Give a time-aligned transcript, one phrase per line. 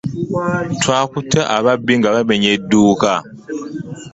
[0.81, 3.11] Twakutte ababbi nga bamenya edduuka.